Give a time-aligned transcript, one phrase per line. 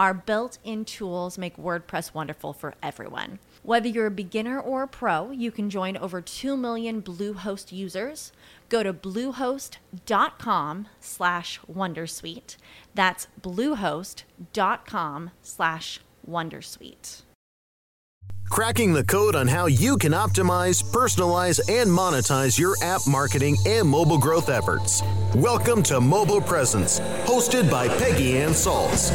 [0.00, 3.38] Our built in tools make WordPress wonderful for everyone.
[3.62, 8.32] Whether you're a beginner or a pro, you can join over 2 million Bluehost users.
[8.70, 12.56] Go to bluehost.com slash wondersuite.
[12.94, 17.22] That's bluehost.com slash wondersuite.
[18.48, 23.86] Cracking the code on how you can optimize, personalize, and monetize your app marketing and
[23.86, 25.02] mobile growth efforts.
[25.34, 29.10] Welcome to Mobile Presence, hosted by Peggy Ann Salz.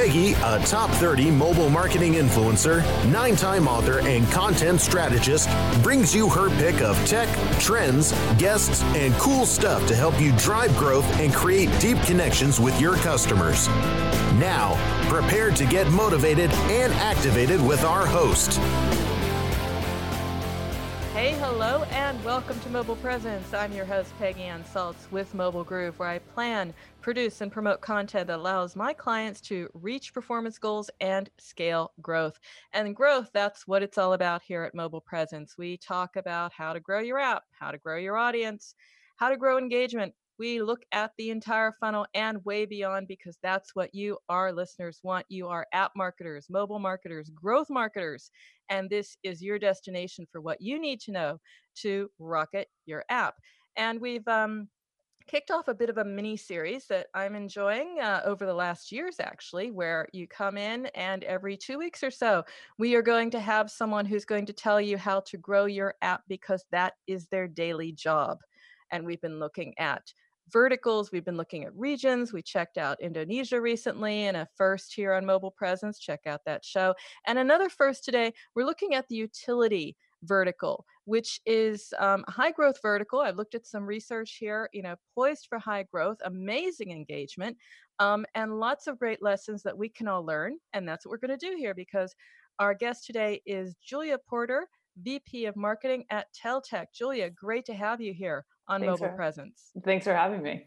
[0.00, 5.46] Peggy, a top 30 mobile marketing influencer, nine time author, and content strategist,
[5.82, 7.28] brings you her pick of tech,
[7.60, 12.80] trends, guests, and cool stuff to help you drive growth and create deep connections with
[12.80, 13.68] your customers.
[14.38, 14.74] Now,
[15.10, 18.58] prepare to get motivated and activated with our host.
[21.20, 23.52] Hey, hello, and welcome to Mobile Presence.
[23.52, 26.72] I'm your host, Peggy Ann Salz with Mobile Groove, where I plan,
[27.02, 32.40] produce, and promote content that allows my clients to reach performance goals and scale growth.
[32.72, 35.58] And growth, that's what it's all about here at Mobile Presence.
[35.58, 38.74] We talk about how to grow your app, how to grow your audience,
[39.16, 43.74] how to grow engagement, we look at the entire funnel and way beyond because that's
[43.74, 45.26] what you, our listeners, want.
[45.28, 48.30] You are app marketers, mobile marketers, growth marketers,
[48.70, 51.38] and this is your destination for what you need to know
[51.82, 53.34] to rocket your app.
[53.76, 54.68] And we've um,
[55.26, 58.90] kicked off a bit of a mini series that I'm enjoying uh, over the last
[58.90, 62.44] years, actually, where you come in and every two weeks or so,
[62.78, 65.96] we are going to have someone who's going to tell you how to grow your
[66.00, 68.38] app because that is their daily job.
[68.90, 70.02] And we've been looking at
[70.52, 71.10] verticals.
[71.12, 72.32] We've been looking at regions.
[72.32, 75.98] We checked out Indonesia recently and a first here on mobile presence.
[75.98, 76.94] Check out that show.
[77.26, 82.50] And another first today, we're looking at the utility vertical, which is um, a high
[82.50, 83.20] growth vertical.
[83.20, 87.56] I've looked at some research here, you know, poised for high growth, amazing engagement,
[87.98, 90.58] um, and lots of great lessons that we can all learn.
[90.72, 92.14] And that's what we're going to do here because
[92.58, 94.66] our guest today is Julia Porter.
[95.02, 96.86] VP of Marketing at Teltech.
[96.92, 99.72] Julia, great to have you here on Thanks Mobile for, Presence.
[99.84, 100.66] Thanks for having me.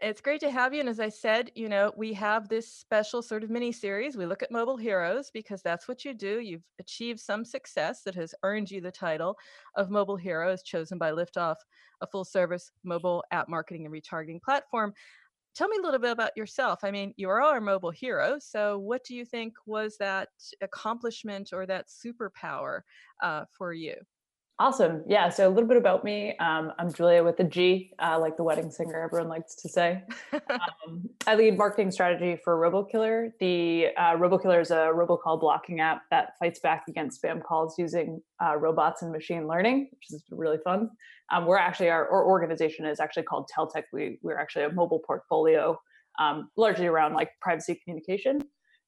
[0.00, 0.80] It's great to have you.
[0.80, 4.16] And as I said, you know, we have this special sort of mini series.
[4.16, 6.38] We look at mobile heroes because that's what you do.
[6.38, 9.36] You've achieved some success that has earned you the title
[9.74, 11.56] of mobile hero as chosen by Liftoff,
[12.00, 14.92] a full service mobile app marketing and retargeting platform.
[15.56, 16.84] Tell me a little bit about yourself.
[16.84, 18.38] I mean, you are our mobile hero.
[18.38, 20.28] So, what do you think was that
[20.60, 22.82] accomplishment or that superpower
[23.20, 23.96] uh, for you?
[24.60, 25.04] Awesome.
[25.06, 25.28] Yeah.
[25.28, 26.36] So a little bit about me.
[26.38, 30.02] Um, I'm Julia with a G, uh, like the wedding singer everyone likes to say.
[30.32, 33.30] um, I lead marketing strategy for RoboKiller.
[33.38, 38.20] The uh, RoboKiller is a robocall blocking app that fights back against spam calls using
[38.44, 40.90] uh, robots and machine learning, which is really fun.
[41.30, 43.84] Um, we're actually our, our, organization is actually called Teltech.
[43.92, 45.78] We we're actually a mobile portfolio,
[46.18, 48.40] um, largely around like privacy communication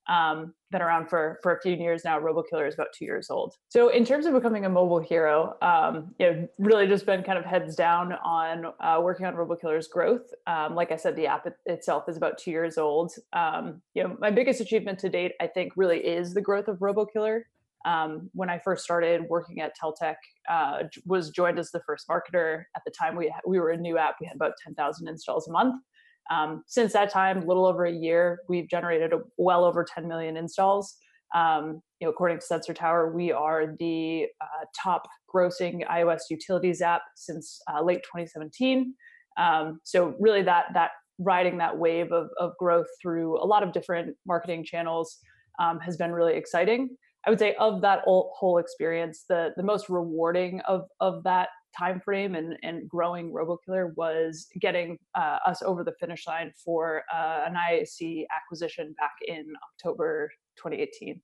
[0.08, 2.18] um, been around for for a few years now.
[2.18, 3.54] RoboKiller is about two years old.
[3.68, 7.38] So in terms of becoming a mobile hero, um, you know, really just been kind
[7.38, 10.32] of heads down on uh, working on RoboKiller's growth.
[10.46, 13.12] Um, like I said, the app it, itself is about two years old.
[13.32, 16.78] Um, you know, my biggest achievement to date, I think, really is the growth of
[16.78, 17.42] RoboKiller.
[17.86, 20.16] Um, when I first started working at Teltech,
[20.50, 22.64] uh, was joined as the first marketer.
[22.76, 24.16] At the time, we we were a new app.
[24.20, 25.82] We had about ten thousand installs a month.
[26.30, 30.06] Um, since that time, a little over a year, we've generated a, well over 10
[30.06, 30.96] million installs.
[31.34, 36.82] Um, you know, according to Sensor Tower, we are the uh, top grossing iOS utilities
[36.82, 38.94] app since uh, late 2017.
[39.38, 43.72] Um, so really, that that riding that wave of of growth through a lot of
[43.72, 45.18] different marketing channels
[45.60, 46.90] um, has been really exciting.
[47.26, 52.00] I would say of that whole experience, the the most rewarding of of that time
[52.00, 57.44] frame and and growing RoboKiller was getting uh, us over the finish line for uh,
[57.46, 61.20] an IAC acquisition back in October 2018.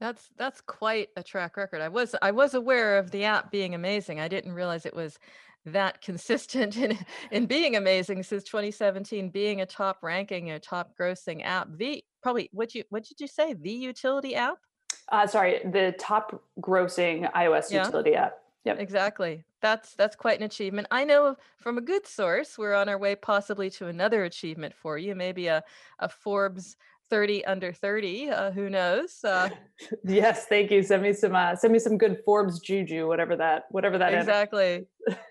[0.00, 1.80] That's that's quite a track record.
[1.80, 4.18] I was I was aware of the app being amazing.
[4.18, 5.18] I didn't realize it was
[5.66, 6.98] that consistent in
[7.30, 11.68] in being amazing since 2017, being a top ranking, a top grossing app.
[11.76, 13.54] The probably what you what did you say?
[13.54, 14.56] The utility app?
[15.10, 17.84] Uh, sorry, the top grossing iOS yeah.
[17.84, 18.34] utility app.
[18.64, 18.78] Yep.
[18.78, 19.44] Exactly.
[19.60, 20.86] That's that's quite an achievement.
[20.90, 24.98] I know from a good source we're on our way possibly to another achievement for
[24.98, 25.62] you, maybe a,
[25.98, 26.76] a Forbes
[27.12, 29.50] 30 under 30 uh, who knows uh,
[30.04, 33.64] yes thank you send me some uh, send me some good forbes juju whatever that
[33.70, 34.86] whatever that exactly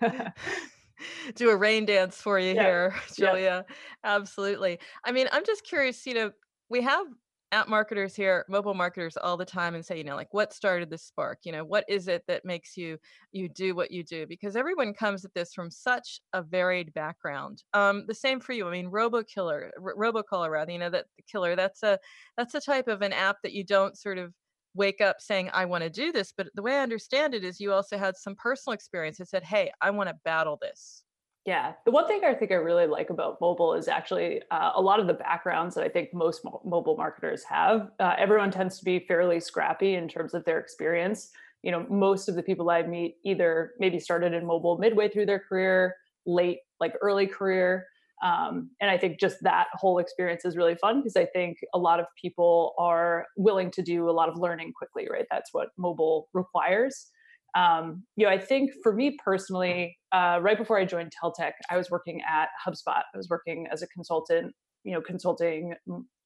[1.34, 2.62] do a rain dance for you yeah.
[2.62, 3.74] here julia yeah.
[4.04, 6.30] absolutely i mean i'm just curious you know
[6.68, 7.04] we have
[7.52, 10.90] app marketers here mobile marketers all the time and say you know like what started
[10.90, 11.38] the spark?
[11.44, 12.98] You know what is it that makes you
[13.32, 14.26] you do what you do?
[14.26, 17.62] Because everyone comes at this from such a varied background.
[17.74, 21.56] Um the same for you i mean robokiller R- robocaller rather you know that killer
[21.56, 21.98] that's a
[22.36, 24.34] that's a type of an app that you don't sort of
[24.74, 27.60] wake up saying i want to do this but the way i understand it is
[27.60, 31.04] you also had some personal experience that said hey i want to battle this
[31.44, 34.80] yeah, the one thing I think I really like about mobile is actually uh, a
[34.80, 37.90] lot of the backgrounds that I think most mo- mobile marketers have.
[37.98, 41.30] Uh, everyone tends to be fairly scrappy in terms of their experience.
[41.62, 45.26] You know, most of the people I meet either maybe started in mobile midway through
[45.26, 45.96] their career,
[46.26, 47.86] late, like early career.
[48.22, 51.78] Um, and I think just that whole experience is really fun because I think a
[51.78, 55.26] lot of people are willing to do a lot of learning quickly, right?
[55.28, 57.10] That's what mobile requires
[57.54, 61.76] um, you know, I think for me personally, uh, right before I joined Teltech, I
[61.76, 63.02] was working at HubSpot.
[63.14, 64.52] I was working as a consultant,
[64.84, 65.74] you know, consulting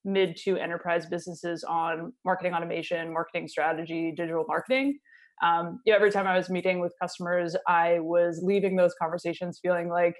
[0.05, 4.99] mid to enterprise businesses on marketing automation, marketing strategy, digital marketing.
[5.43, 9.59] Um, you know, every time I was meeting with customers, I was leaving those conversations
[9.61, 10.15] feeling like,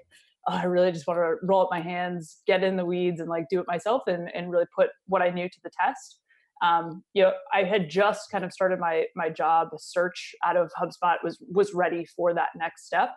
[0.47, 3.29] oh, I really just want to roll up my hands, get in the weeds, and
[3.29, 6.19] like do it myself, and and really put what I knew to the test
[6.61, 10.71] um, you know, I had just kind of started my my job search out of
[10.79, 13.09] HubSpot was was ready for that next step.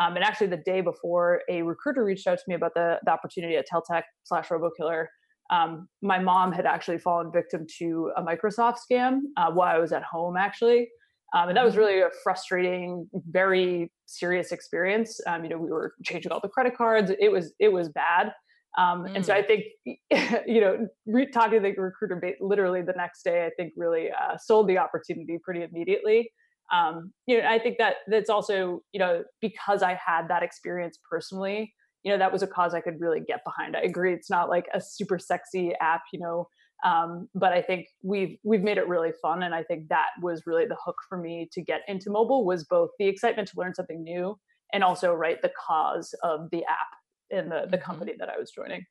[0.00, 3.10] Um, and actually, the day before, a recruiter reached out to me about the the
[3.10, 5.06] opportunity at Teltech slash RoboKiller.
[5.50, 9.92] Um, my mom had actually fallen victim to a Microsoft scam uh, while I was
[9.92, 10.88] at home, actually.
[11.34, 11.80] Um, and that was mm-hmm.
[11.80, 15.20] really a frustrating, very serious experience.
[15.26, 17.10] Um, you know, we were changing all the credit cards.
[17.18, 18.32] It was it was bad.
[18.76, 19.16] Um, mm.
[19.16, 19.46] And so I mm.
[19.46, 19.64] think,
[20.46, 24.36] you know, re- talking to the recruiter literally the next day, I think really uh,
[24.38, 26.30] sold the opportunity pretty immediately.
[26.72, 30.98] Um, you know, I think that that's also, you know, because I had that experience
[31.08, 33.76] personally, you know, that was a cause I could really get behind.
[33.76, 36.48] I agree, it's not like a super sexy app, you know,
[36.84, 40.42] um, but I think we've we've made it really fun, and I think that was
[40.46, 43.74] really the hook for me to get into mobile was both the excitement to learn
[43.74, 44.36] something new
[44.72, 46.88] and also right the cause of the app
[47.36, 47.84] in the, the mm-hmm.
[47.84, 48.84] company that I was joining.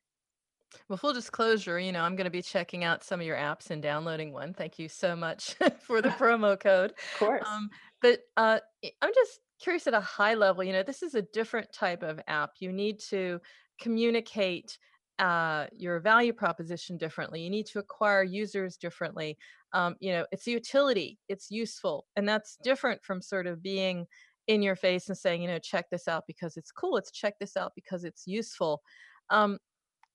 [0.88, 3.70] Well, full disclosure, you know, I'm going to be checking out some of your apps
[3.70, 4.52] and downloading one.
[4.52, 6.90] Thank you so much for the promo code.
[6.90, 7.46] Of course.
[7.46, 7.70] Um,
[8.02, 8.58] but uh,
[9.00, 12.20] I'm just curious at a high level, you know, this is a different type of
[12.26, 12.50] app.
[12.58, 13.40] You need to
[13.80, 14.78] communicate
[15.18, 17.40] uh, your value proposition differently.
[17.40, 19.38] You need to acquire users differently.
[19.72, 24.06] Um, you know, it's utility, it's useful, and that's different from sort of being
[24.46, 26.96] in your face and saying, you know, check this out because it's cool.
[26.96, 28.82] It's check this out because it's useful.
[29.30, 29.58] Um,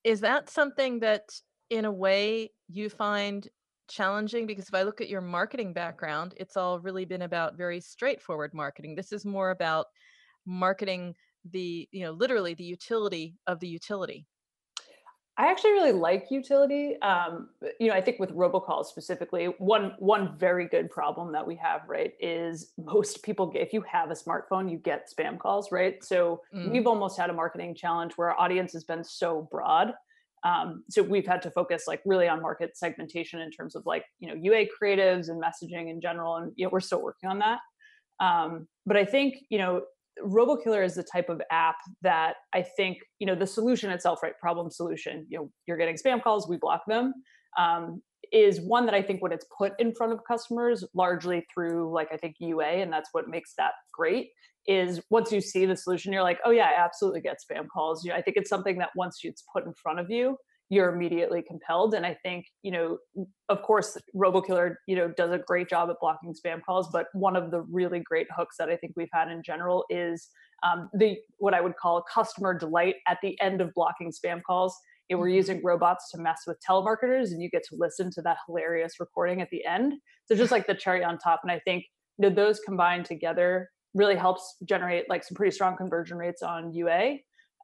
[0.03, 1.23] is that something that,
[1.69, 3.47] in a way, you find
[3.89, 4.45] challenging?
[4.45, 8.53] Because if I look at your marketing background, it's all really been about very straightforward
[8.53, 8.95] marketing.
[8.95, 9.87] This is more about
[10.45, 11.15] marketing
[11.51, 14.25] the, you know, literally the utility of the utility.
[15.39, 17.01] I actually really like utility.
[17.01, 17.47] Um,
[17.79, 21.83] you know, I think with robocalls specifically, one one very good problem that we have,
[21.87, 26.03] right, is most people get if you have a smartphone, you get spam calls, right?
[26.03, 26.69] So mm.
[26.69, 29.93] we've almost had a marketing challenge where our audience has been so broad.
[30.43, 34.03] Um, so we've had to focus like really on market segmentation in terms of like
[34.19, 37.39] you know UA creatives and messaging in general, and you know we're still working on
[37.39, 37.59] that.
[38.19, 39.83] Um, but I think you know
[40.23, 44.33] RoboKiller is the type of app that I think, you know, the solution itself, right?
[44.39, 47.13] Problem solution, you know, you're getting spam calls, we block them,
[47.57, 51.91] um, is one that I think when it's put in front of customers, largely through
[51.93, 54.29] like I think UA, and that's what makes that great,
[54.67, 58.03] is once you see the solution, you're like, oh yeah, I absolutely get spam calls.
[58.03, 60.37] You know, I think it's something that once it's put in front of you,
[60.69, 61.95] you're immediately compelled.
[61.95, 62.97] And I think, you know,
[63.49, 67.35] of course, RoboKiller, you know, does a great job at blocking spam calls, but one
[67.35, 70.29] of the really great hooks that I think we've had in general is
[70.63, 74.77] um, the what I would call customer delight at the end of blocking spam calls.
[75.07, 75.35] You know, we're mm-hmm.
[75.35, 79.41] using robots to mess with telemarketers, and you get to listen to that hilarious recording
[79.41, 79.93] at the end.
[80.25, 81.85] So just like the cherry on top, and I think
[82.17, 86.73] you know those combined together really helps generate like some pretty strong conversion rates on
[86.73, 87.17] UA.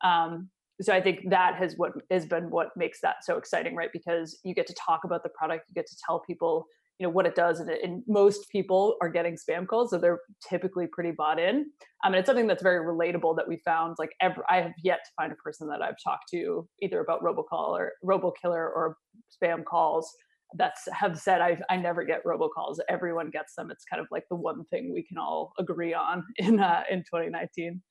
[0.03, 0.49] Um,
[0.81, 3.89] so I think that has what has been what makes that so exciting, right?
[3.93, 6.65] Because you get to talk about the product, you get to tell people,
[6.99, 9.97] you know, what it does, and, it, and most people are getting spam calls, so
[9.97, 11.65] they're typically pretty bought in.
[12.03, 13.95] Um, and it's something that's very relatable that we found.
[13.99, 17.23] Like, every, I have yet to find a person that I've talked to either about
[17.23, 18.97] robocall or robokiller or
[19.41, 20.13] spam calls
[20.57, 22.77] that's have said I I never get robocalls.
[22.87, 23.71] Everyone gets them.
[23.71, 26.99] It's kind of like the one thing we can all agree on in uh, in
[26.99, 27.81] 2019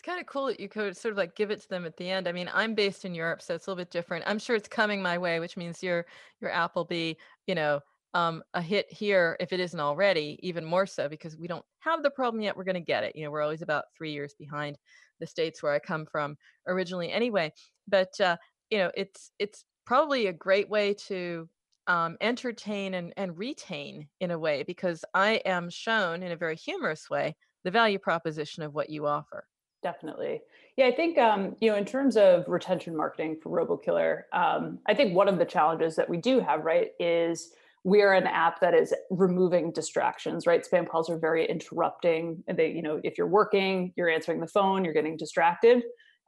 [0.00, 1.94] it's kind of cool that you could sort of like give it to them at
[1.98, 2.26] the end.
[2.26, 4.24] I mean, I'm based in Europe, so it's a little bit different.
[4.26, 6.06] I'm sure it's coming my way, which means your
[6.40, 7.80] your app will be, you know,
[8.14, 12.02] um, a hit here if it isn't already, even more so because we don't have
[12.02, 12.56] the problem yet.
[12.56, 13.14] We're going to get it.
[13.14, 14.78] You know, we're always about three years behind
[15.20, 17.52] the states where I come from originally, anyway.
[17.86, 18.38] But uh,
[18.70, 21.46] you know, it's it's probably a great way to
[21.88, 26.56] um, entertain and, and retain in a way because I am shown in a very
[26.56, 29.44] humorous way the value proposition of what you offer.
[29.82, 30.42] Definitely.
[30.76, 34.94] Yeah, I think um, you know, in terms of retention marketing for RoboKiller, um, I
[34.94, 38.74] think one of the challenges that we do have, right, is we're an app that
[38.74, 40.66] is removing distractions, right?
[40.70, 42.44] Spam calls are very interrupting.
[42.46, 45.82] They, you know, if you're working, you're answering the phone, you're getting distracted.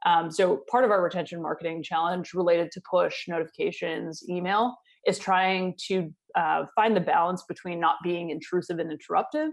[0.05, 5.75] Um, so part of our retention marketing challenge related to push notifications, email, is trying
[5.87, 9.51] to uh, find the balance between not being intrusive and interruptive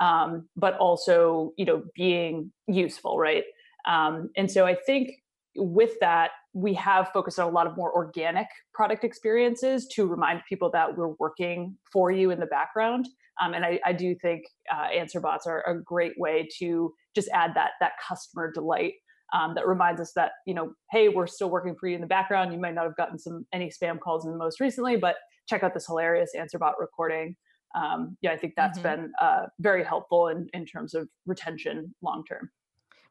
[0.00, 3.44] um, but also you know being useful right?
[3.86, 5.10] Um, and so i think
[5.56, 10.42] with that we have focused on a lot of more organic product experiences to remind
[10.48, 13.08] people that we're working for you in the background.
[13.40, 14.42] Um, and I, I, do think
[14.72, 18.94] uh, answer bots are a great way to just add that that customer delight
[19.32, 22.06] um, that reminds us that you know hey we're still working for you in the
[22.06, 22.52] background.
[22.52, 25.16] You might not have gotten some any spam calls in the most recently but
[25.48, 27.36] check out this hilarious answer bot recording
[27.74, 29.02] um, yeah, I think that's mm-hmm.
[29.02, 32.50] been uh, very helpful in, in terms of retention long term.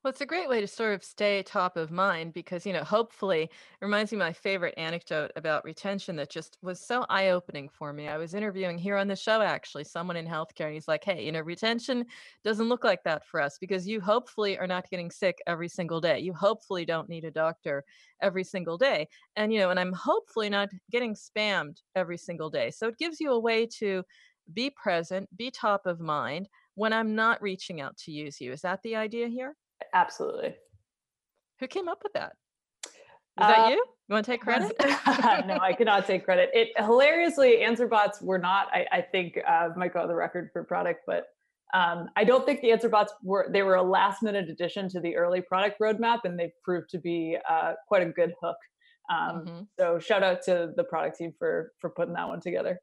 [0.02, 2.86] Well, it's a great way to sort of stay top of mind because, you know,
[2.86, 3.50] hopefully it
[3.82, 7.92] reminds me of my favorite anecdote about retention that just was so eye opening for
[7.92, 8.08] me.
[8.08, 11.26] I was interviewing here on the show, actually, someone in healthcare, and he's like, hey,
[11.26, 12.06] you know, retention
[12.46, 16.00] doesn't look like that for us because you hopefully are not getting sick every single
[16.00, 16.20] day.
[16.20, 17.84] You hopefully don't need a doctor
[18.22, 19.06] every single day.
[19.36, 22.72] And, you know, and I'm hopefully not getting spammed every single day.
[22.72, 24.06] So it gives you a way to
[24.54, 28.52] be present, be top of mind when I'm not reaching out to use you.
[28.52, 29.56] Is that the idea here?
[29.94, 30.56] Absolutely.
[31.60, 32.34] Who came up with that?
[32.86, 33.76] Is that uh, you?
[33.76, 34.76] You want to take credit?
[35.48, 36.50] no, I cannot take credit.
[36.54, 38.68] It hilariously, answer bots were not.
[38.74, 41.28] I, I think uh, might go on the record for product, but
[41.74, 43.48] um, I don't think the answer bots were.
[43.52, 46.98] They were a last minute addition to the early product roadmap, and they've proved to
[46.98, 48.58] be uh, quite a good hook.
[49.12, 49.62] Um, mm-hmm.
[49.80, 52.80] So shout out to the product team for for putting that one together.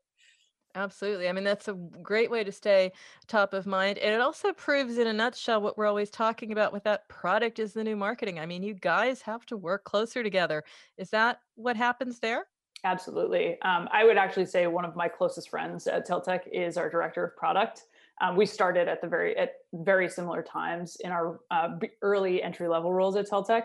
[0.76, 1.26] Absolutely.
[1.26, 2.92] I mean, that's a great way to stay
[3.26, 3.97] top of mind.
[3.97, 7.59] And it also proves in a nutshell what we're always talking about with that product
[7.59, 8.38] is the new marketing.
[8.38, 10.64] I mean, you guys have to work closer together.
[10.99, 12.49] Is that what happens there?
[12.85, 13.61] Absolutely.
[13.62, 17.25] Um, I would actually say one of my closest friends at Teltech is our director
[17.25, 17.85] of product.
[18.21, 21.71] Um, we started at the very at very similar times in our uh,
[22.02, 23.64] early entry level roles at Teltech.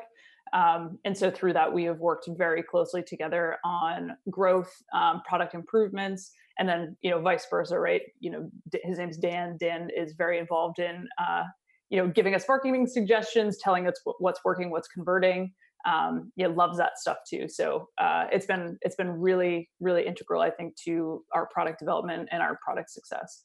[0.54, 5.54] Um, and so through that, we have worked very closely together on growth, um, product
[5.54, 8.02] improvements, and then you know vice versa, right?
[8.20, 8.50] You know,
[8.84, 9.58] his name's Dan.
[9.60, 11.44] Dan is very involved in uh,
[11.90, 15.52] you know giving us marketing suggestions, telling us what's working, what's converting.
[15.86, 17.48] Um, yeah, loves that stuff too.
[17.50, 22.30] So uh, it's been it's been really really integral, I think, to our product development
[22.32, 23.44] and our product success.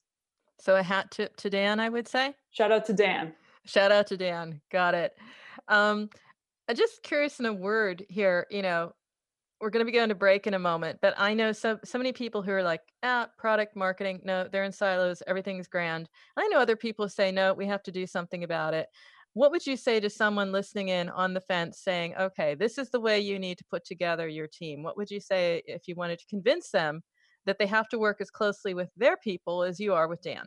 [0.61, 2.35] So a hat tip to Dan, I would say.
[2.51, 3.35] Shout out to Dan.
[3.67, 4.61] Shout out to Dan.
[4.71, 5.13] Got it.
[5.69, 6.09] Um,
[6.69, 8.93] I'm just curious in a word here, you know,
[9.61, 11.99] we're going to be going to break in a moment, but I know so so
[11.99, 16.09] many people who are like, ah, product marketing, no, they're in silos, everything's grand.
[16.37, 18.89] I know other people say, no, we have to do something about it.
[19.33, 22.91] What would you say to someone listening in on the fence saying, okay, this is
[22.91, 24.83] the way you need to put together your team?
[24.83, 27.03] What would you say if you wanted to convince them
[27.45, 30.47] that they have to work as closely with their people as you are with Dan?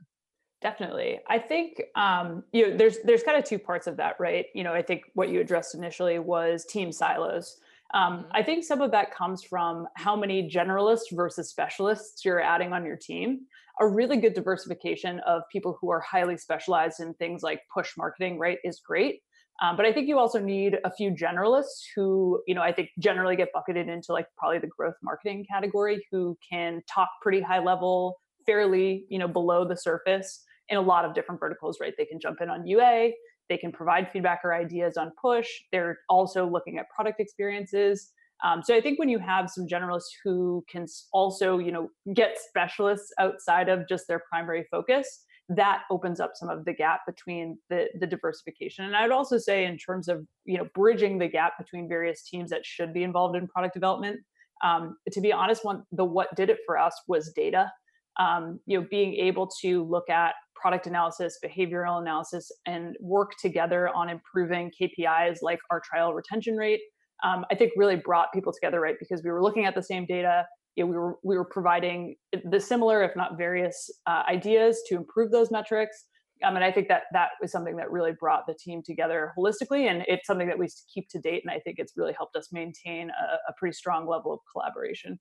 [0.61, 1.19] Definitely.
[1.27, 4.47] I think um, you know there's there's kind of two parts of that, right?
[4.53, 7.57] You know, I think what you addressed initially was team silos.
[7.93, 8.31] Um, mm-hmm.
[8.31, 12.85] I think some of that comes from how many generalists versus specialists you're adding on
[12.85, 13.41] your team.
[13.79, 18.37] A really good diversification of people who are highly specialized in things like push marketing,
[18.37, 19.21] right, is great.
[19.61, 22.89] Um, but I think you also need a few generalists who, you know, I think
[22.97, 27.59] generally get bucketed into like probably the growth marketing category who can talk pretty high
[27.59, 31.93] level, fairly, you know, below the surface in a lot of different verticals, right?
[31.97, 33.11] They can jump in on UA,
[33.49, 35.47] they can provide feedback or ideas on push.
[35.71, 38.11] They're also looking at product experiences.
[38.43, 42.37] Um, so I think when you have some generalists who can also, you know, get
[42.37, 47.57] specialists outside of just their primary focus, that opens up some of the gap between
[47.69, 51.53] the the diversification and i'd also say in terms of you know bridging the gap
[51.57, 54.19] between various teams that should be involved in product development
[54.63, 57.71] um, to be honest one the what did it for us was data
[58.19, 63.89] um, you know being able to look at product analysis behavioral analysis and work together
[63.89, 66.81] on improving kpis like our trial retention rate
[67.23, 70.05] um, i think really brought people together right because we were looking at the same
[70.05, 70.45] data
[70.79, 72.15] you know, we were we were providing
[72.49, 76.05] the similar, if not various, uh, ideas to improve those metrics.
[76.41, 79.89] Um, and I think that that was something that really brought the team together holistically,
[79.89, 81.43] and it's something that we keep to date.
[81.43, 85.19] And I think it's really helped us maintain a, a pretty strong level of collaboration.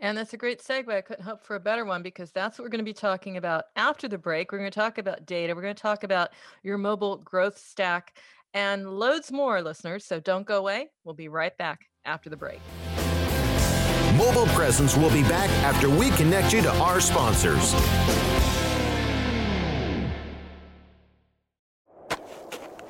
[0.00, 0.88] And that's a great segue.
[0.88, 3.36] I couldn't hope for a better one because that's what we're going to be talking
[3.36, 4.52] about after the break.
[4.52, 5.54] We're going to talk about data.
[5.54, 6.30] We're going to talk about
[6.62, 8.16] your mobile growth stack
[8.54, 10.04] and loads more, listeners.
[10.04, 10.90] So don't go away.
[11.04, 12.60] We'll be right back after the break.
[14.16, 17.74] Mobile Presence will be back after we connect you to our sponsors.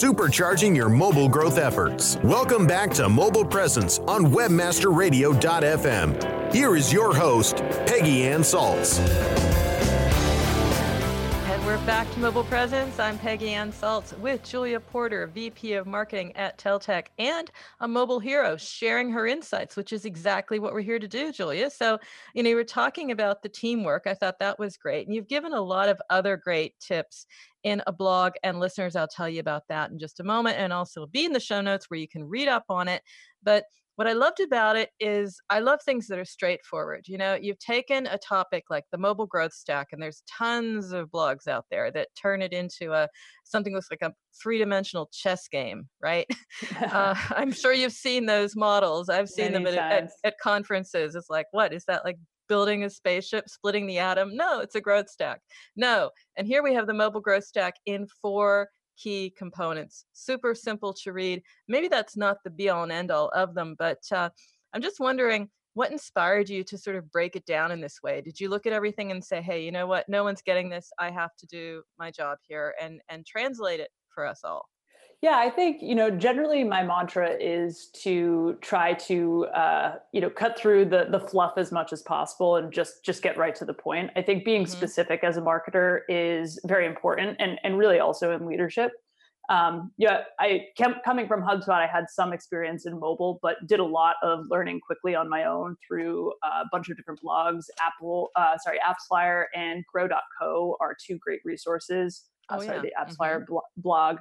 [0.00, 2.18] Supercharging your mobile growth efforts.
[2.22, 6.54] Welcome back to Mobile Presence on WebmasterRadio.fm.
[6.54, 9.47] Here is your host, Peggy Ann Salz.
[11.68, 12.98] We're back to Mobile Presence.
[12.98, 17.50] I'm Peggy Ann Salz with Julia Porter, VP of Marketing at Teltech, and
[17.80, 21.68] a mobile hero sharing her insights, which is exactly what we're here to do, Julia.
[21.68, 21.98] So,
[22.32, 24.06] you know, you were talking about the teamwork.
[24.06, 25.06] I thought that was great.
[25.06, 27.26] And you've given a lot of other great tips
[27.64, 30.72] in a blog, and listeners, I'll tell you about that in just a moment, and
[30.72, 33.02] also be in the show notes where you can read up on it.
[33.42, 33.64] But
[33.98, 37.06] what I loved about it is I love things that are straightforward.
[37.08, 41.10] You know, you've taken a topic like the mobile growth stack, and there's tons of
[41.10, 43.08] blogs out there that turn it into a
[43.42, 46.28] something looks like a three-dimensional chess game, right?
[46.80, 49.08] uh, I'm sure you've seen those models.
[49.08, 51.16] I've seen Many them at, at, at conferences.
[51.16, 52.18] It's like, what is that like?
[52.48, 54.34] building a spaceship, splitting the atom.
[54.34, 55.42] No, it's a growth stack.
[55.76, 56.08] No.
[56.38, 58.68] And here we have the mobile growth stack in four
[59.00, 60.04] key components.
[60.12, 61.42] Super simple to read.
[61.68, 64.30] Maybe that's not the be all and end all of them, but uh,
[64.74, 68.20] I'm just wondering what inspired you to sort of break it down in this way?
[68.20, 70.08] Did you look at everything and say, hey, you know what?
[70.08, 70.90] No one's getting this.
[70.98, 74.68] I have to do my job here and, and translate it for us all?
[75.20, 80.30] Yeah, I think you know generally my mantra is to try to uh, you know
[80.30, 83.64] cut through the the fluff as much as possible and just just get right to
[83.64, 84.10] the point.
[84.14, 84.70] I think being mm-hmm.
[84.70, 88.92] specific as a marketer is very important and and really also in leadership.
[89.48, 91.70] um, yeah, I kept coming from HubSpot.
[91.70, 95.44] I had some experience in mobile, but did a lot of learning quickly on my
[95.44, 97.64] own through a bunch of different blogs.
[97.82, 102.26] Apple, uh, sorry, AppsFlyer and Grow.co are two great resources.
[102.50, 102.82] Uh, oh, sorry, yeah.
[102.82, 103.54] the AppsFlyer mm-hmm.
[103.78, 104.18] blog.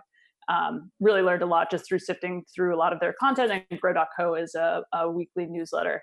[0.49, 3.51] Um, really learned a lot just through sifting through a lot of their content.
[3.69, 6.01] And Grow.co is a, a weekly newsletter.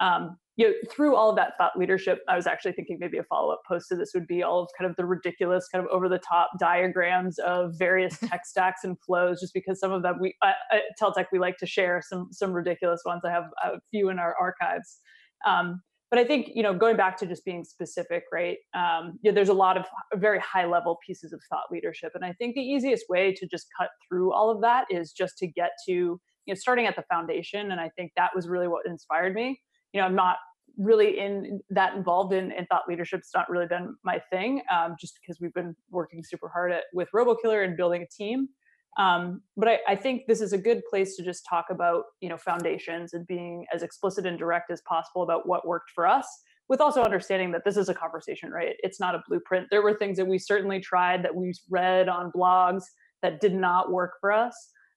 [0.00, 3.24] Um, you know, through all of that thought leadership, I was actually thinking maybe a
[3.24, 5.90] follow up post to this would be all of kind of the ridiculous, kind of
[5.90, 10.16] over the top diagrams of various tech stacks and flows, just because some of them
[10.20, 13.22] we uh, at Teltech we like to share some some ridiculous ones.
[13.24, 15.00] I have a few in our archives.
[15.46, 18.58] Um, but I think you know, going back to just being specific, right?
[18.74, 22.32] Um, yeah, there's a lot of very high level pieces of thought leadership, and I
[22.34, 25.70] think the easiest way to just cut through all of that is just to get
[25.86, 29.34] to you know starting at the foundation, and I think that was really what inspired
[29.34, 29.60] me
[29.96, 30.36] you know, I'm not
[30.76, 33.20] really in that involved in, in thought leadership.
[33.20, 36.84] It's not really been my thing, um, just because we've been working super hard at
[36.92, 38.48] with RoboKiller and building a team.
[38.98, 42.30] Um, but I, I, think this is a good place to just talk about you
[42.30, 46.26] know foundations and being as explicit and direct as possible about what worked for us
[46.68, 48.74] with also understanding that this is a conversation right?
[48.78, 49.68] It's not a blueprint.
[49.70, 52.84] There were things that we certainly tried that we read on blogs
[53.22, 54.54] that did not work for us.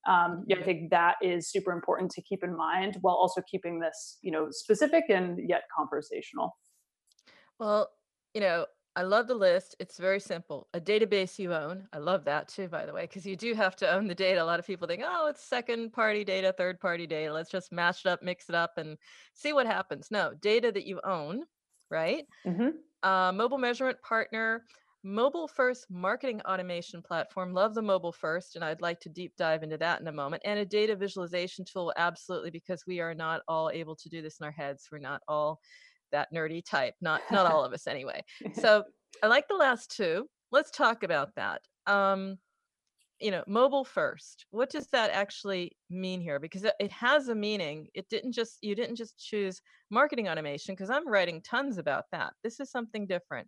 [0.08, 3.80] Um, yeah, I think that is super important to keep in mind while also keeping
[3.80, 6.58] this, you know, specific and yet conversational.
[7.60, 7.90] Well,
[8.34, 9.76] you know, I love the list.
[9.80, 10.68] It's very simple.
[10.74, 11.88] A database you own.
[11.94, 14.42] I love that too, by the way, because you do have to own the data.
[14.42, 17.32] A lot of people think, oh, it's second party data, third party data.
[17.32, 18.98] Let's just mash it up, mix it up, and
[19.34, 20.10] see what happens.
[20.12, 21.44] No, data that you own,
[21.90, 22.26] right?
[22.46, 22.70] Mm-hmm.
[23.08, 24.64] Uh, mobile measurement partner
[25.04, 27.54] mobile first marketing automation platform.
[27.54, 30.42] Love the mobile first, and I'd like to deep dive into that in a moment.
[30.46, 34.40] And a data visualization tool, absolutely, because we are not all able to do this
[34.40, 34.88] in our heads.
[34.92, 35.62] We're not all
[36.12, 38.24] that nerdy type, not not all of us anyway.
[38.54, 38.84] So
[39.24, 40.28] I like the last two.
[40.52, 41.62] Let's talk about that.
[41.86, 42.38] Um,
[43.20, 44.46] you know, mobile first.
[44.52, 46.40] What does that actually mean here?
[46.40, 47.88] Because it has a meaning.
[47.94, 52.34] It didn't just you didn't just choose marketing automation because I'm writing tons about that.
[52.44, 53.48] This is something different.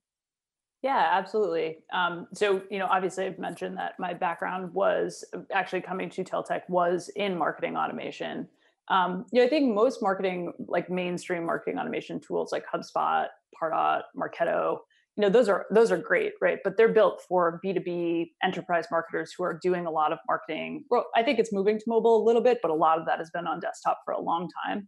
[0.81, 1.77] Yeah, absolutely.
[1.93, 6.23] Um, so, you know, obviously, I've mentioned that my background was uh, actually coming to
[6.23, 8.47] Teltech was in marketing automation.
[8.89, 13.27] Um, you know, I think most marketing, like mainstream marketing automation tools, like HubSpot,
[13.61, 14.79] Pardot, Marketo,
[15.17, 16.59] you know, those are those are great, right?
[16.63, 20.19] But they're built for B two B enterprise marketers who are doing a lot of
[20.27, 20.85] marketing.
[20.89, 23.19] Well, I think it's moving to mobile a little bit, but a lot of that
[23.19, 24.87] has been on desktop for a long time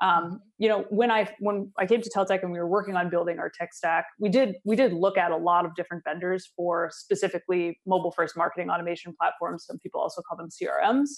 [0.00, 3.08] um, you know when i when i came to Teltech and we were working on
[3.10, 6.50] building our tech stack we did we did look at a lot of different vendors
[6.56, 11.08] for specifically mobile first marketing automation platforms some people also call them crms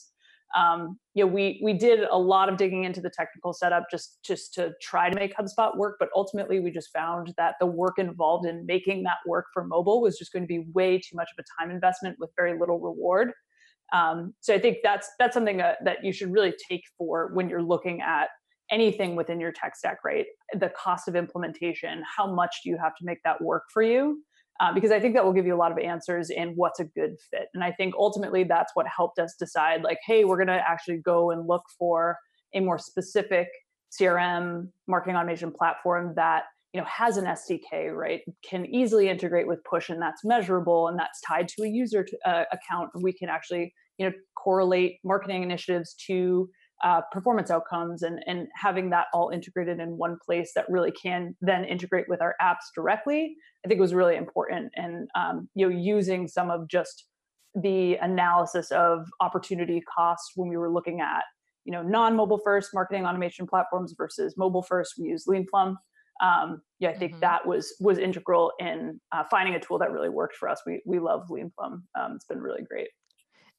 [0.56, 4.18] um, you know we we did a lot of digging into the technical setup just
[4.24, 7.98] just to try to make hubspot work but ultimately we just found that the work
[7.98, 11.28] involved in making that work for mobile was just going to be way too much
[11.37, 13.32] of a time investment with very little reward
[13.92, 17.48] um, so i think that's that's something that, that you should really take for when
[17.48, 18.28] you're looking at
[18.70, 20.26] anything within your tech stack, right?
[20.59, 24.22] The cost of implementation, how much do you have to make that work for you?
[24.60, 26.84] Uh, because I think that will give you a lot of answers in what's a
[26.84, 27.48] good fit.
[27.52, 30.98] And I think ultimately that's what helped us decide like, hey, we're going to actually
[30.98, 32.16] go and look for
[32.54, 33.48] a more specific
[34.00, 38.20] CRM marketing automation platform that you know has an SDK, right?
[38.48, 42.18] Can easily integrate with push and that's measurable and that's tied to a user to,
[42.26, 42.90] uh, account.
[43.00, 46.48] We can actually you know correlate marketing initiatives to
[46.84, 51.34] uh, performance outcomes and, and having that all integrated in one place that really can
[51.40, 53.34] then integrate with our apps directly
[53.64, 54.72] i think was really important.
[54.76, 57.06] And um, you know using some of just
[57.54, 61.24] the analysis of opportunity cost when we were looking at
[61.64, 65.74] you know non-mobile first marketing automation platforms versus mobile first we use leanplum
[66.22, 67.20] um, yeah i think mm-hmm.
[67.20, 70.60] that was was integral in uh, finding a tool that really worked for us.
[70.66, 72.88] We we love leanplum um, it's been really great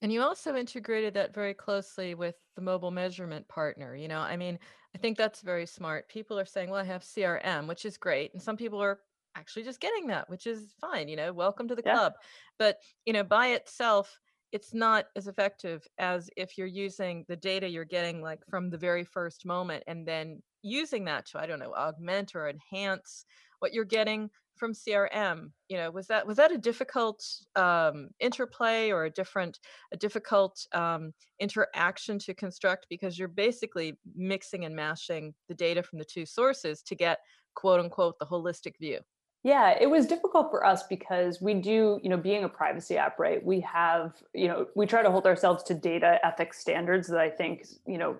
[0.01, 3.95] and you also integrated that very closely with the mobile measurement partner.
[3.95, 4.59] You know, I mean,
[4.95, 6.07] I think that's very smart.
[6.09, 8.33] People are saying, well, I have CRM, which is great.
[8.33, 8.99] And some people are
[9.35, 11.07] actually just getting that, which is fine.
[11.07, 11.93] You know, welcome to the yeah.
[11.93, 12.13] club.
[12.59, 14.19] But, you know, by itself,
[14.51, 18.77] it's not as effective as if you're using the data you're getting like from the
[18.77, 23.25] very first moment and then using that to, I don't know, augment or enhance
[23.59, 27.23] what you're getting from crm you know was that was that a difficult
[27.55, 29.59] um, interplay or a different
[29.93, 32.87] a difficult um, interaction to construct?
[32.89, 37.19] Because you're basically mixing and mashing the data from the two sources to get
[37.55, 38.99] quote unquote the holistic view.
[39.43, 43.19] Yeah it was difficult for us because we do you know being a privacy app
[43.19, 47.19] right we have you know we try to hold ourselves to data ethics standards that
[47.19, 48.17] i think you know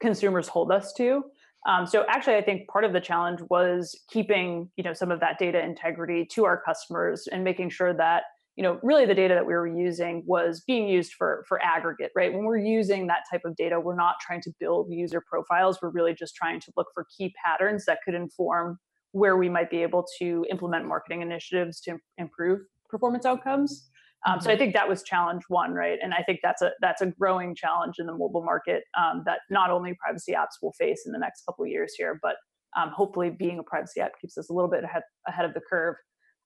[0.00, 1.24] consumers hold us to
[1.66, 5.20] um, so actually, I think part of the challenge was keeping you know some of
[5.20, 8.24] that data integrity to our customers and making sure that
[8.56, 12.12] you know really the data that we were using was being used for for aggregate
[12.14, 12.32] right?
[12.32, 15.78] When we're using that type of data we're not trying to build user profiles.
[15.80, 18.78] We're really just trying to look for key patterns that could inform
[19.12, 23.88] where we might be able to implement marketing initiatives to improve performance outcomes
[24.26, 24.60] um, so I mm-hmm.
[24.60, 25.98] think that was challenge one, right?
[26.02, 29.40] And I think that's a that's a growing challenge in the mobile market um, that
[29.50, 32.36] not only privacy apps will face in the next couple of years here, but
[32.76, 35.60] um, hopefully being a privacy app keeps us a little bit ahead ahead of the
[35.68, 35.96] curve.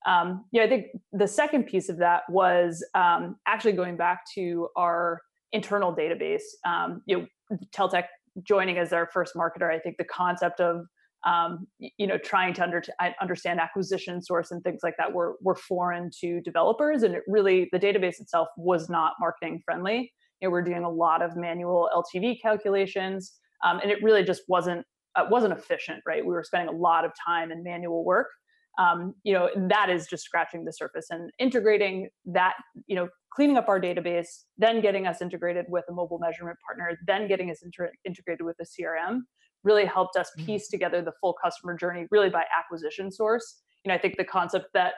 [0.06, 4.68] Um, yeah, I think the second piece of that was um, actually going back to
[4.76, 5.20] our
[5.52, 6.42] internal database.
[6.66, 8.04] Um, you know, Teltech
[8.42, 10.84] joining as our first marketer, I think the concept of
[11.26, 12.82] um, you know trying to under,
[13.20, 17.68] understand acquisition source and things like that were were foreign to developers, and it really
[17.72, 20.12] the database itself was not marketing friendly.
[20.40, 24.42] You know, we're doing a lot of manual LTV calculations, um, and it really just
[24.48, 24.84] wasn't
[25.16, 26.02] uh, wasn't efficient.
[26.06, 28.28] Right, we were spending a lot of time in manual work
[28.78, 32.54] um, you know that is just scratching the surface and integrating that
[32.86, 36.98] you know cleaning up our database then getting us integrated with a mobile measurement partner
[37.06, 39.20] then getting us inter- integrated with a crm
[39.64, 40.46] really helped us mm-hmm.
[40.46, 44.24] piece together the full customer journey really by acquisition source you know i think the
[44.24, 44.94] concept that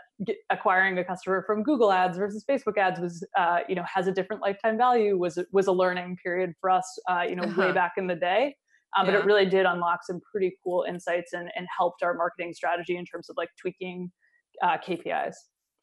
[0.50, 4.12] acquiring a customer from google ads versus facebook ads was uh, you know has a
[4.12, 7.60] different lifetime value was was a learning period for us uh, you know uh-huh.
[7.60, 8.54] way back in the day
[8.96, 9.12] um, yeah.
[9.12, 12.96] but it really did unlock some pretty cool insights and, and helped our marketing strategy
[12.96, 14.10] in terms of like tweaking
[14.62, 15.34] uh, KPIs.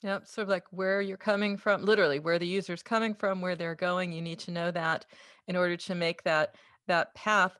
[0.03, 3.55] Yep, sort of like where you're coming from, literally where the user's coming from, where
[3.55, 4.11] they're going.
[4.11, 5.05] You need to know that
[5.47, 6.55] in order to make that
[6.87, 7.57] that path.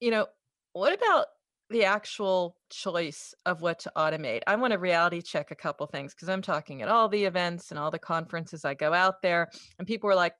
[0.00, 0.26] You know,
[0.72, 1.26] what about
[1.70, 4.40] the actual choice of what to automate?
[4.46, 7.70] I want to reality check a couple things because I'm talking at all the events
[7.70, 10.34] and all the conferences I go out there, and people are like,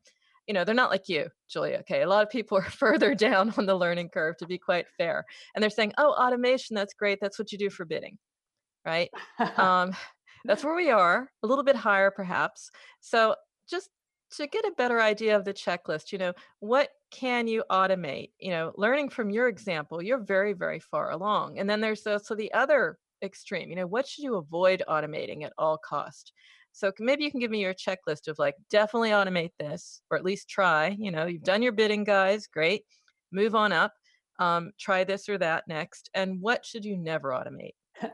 [0.46, 1.78] you know, they're not like you, Julia.
[1.80, 2.02] Okay.
[2.02, 5.24] A lot of people are further down on the learning curve, to be quite fair.
[5.54, 7.18] And they're saying, oh, automation, that's great.
[7.20, 8.18] That's what you do for bidding.
[8.84, 9.10] Right.
[9.56, 9.92] um,
[10.44, 12.70] that's where we are, a little bit higher perhaps.
[13.00, 13.34] So
[13.68, 13.90] just
[14.36, 18.30] to get a better idea of the checklist, you know, what can you automate?
[18.38, 21.58] You know, learning from your example, you're very, very far along.
[21.58, 25.52] And then there's also the other extreme, you know, what should you avoid automating at
[25.58, 26.32] all cost?
[26.72, 30.24] So maybe you can give me your checklist of like, definitely automate this, or at
[30.24, 30.96] least try.
[30.98, 32.46] You know, you've done your bidding, guys.
[32.46, 32.84] Great.
[33.32, 33.92] Move on up.
[34.38, 36.08] Um, try this or that next.
[36.14, 37.74] And what should you never automate?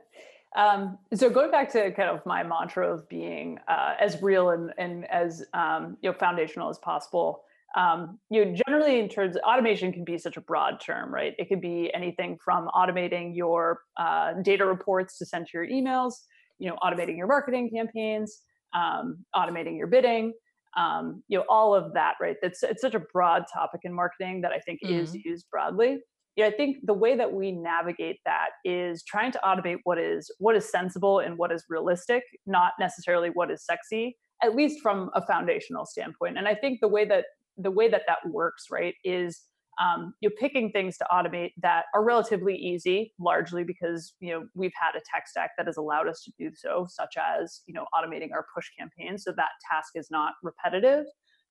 [0.57, 4.73] Um, so going back to kind of my mantra of being uh, as real and,
[4.79, 7.43] and as um, you know foundational as possible.
[7.77, 11.35] Um, you know, generally in terms of automation can be such a broad term, right?
[11.39, 16.15] It could be anything from automating your uh, data reports to send to your emails
[16.59, 18.43] you know automating your marketing campaigns
[18.75, 20.33] um, automating your bidding
[20.77, 24.41] um, you know all of that right that's it's such a broad topic in marketing
[24.41, 24.95] that i think mm-hmm.
[24.95, 25.99] is used broadly
[26.37, 30.31] yeah i think the way that we navigate that is trying to automate what is
[30.39, 35.11] what is sensible and what is realistic not necessarily what is sexy at least from
[35.15, 37.25] a foundational standpoint and i think the way that
[37.57, 39.43] the way that that works right is
[39.81, 44.73] um, you're picking things to automate that are relatively easy, largely because you know we've
[44.81, 47.85] had a tech stack that has allowed us to do so, such as you know
[47.95, 51.05] automating our push campaigns, so that task is not repetitive.